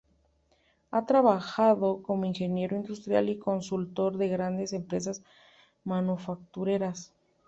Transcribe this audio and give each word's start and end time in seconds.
Ha 0.89 1.05
trabajado 1.05 2.01
como 2.01 2.25
ingeniero 2.25 2.75
industrial 2.75 3.29
y 3.29 3.37
consultor 3.37 4.17
de 4.17 4.29
grandes 4.29 4.73
empresas 4.73 5.21
manufactureras. 5.83 7.13